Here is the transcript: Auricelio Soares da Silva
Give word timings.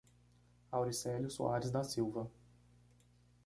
Auricelio 0.71 1.29
Soares 1.29 1.69
da 1.71 1.83
Silva 1.83 2.27